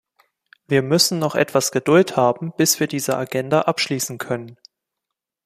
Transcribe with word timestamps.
Wir 0.67 0.81
müssen 0.81 1.19
noch 1.19 1.35
etwas 1.35 1.71
Geduld 1.71 2.17
haben, 2.17 2.53
bis 2.57 2.79
wir 2.79 2.87
diese 2.87 3.15
Agenda 3.17 3.61
abschließen 3.61 4.17
können. 4.17 4.57